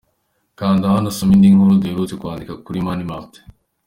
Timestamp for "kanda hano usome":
0.59-1.33